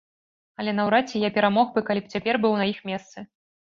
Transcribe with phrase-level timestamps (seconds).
[0.63, 3.31] Але наўрад ці я перамог бы, калі б цяпер быў на іх месцы.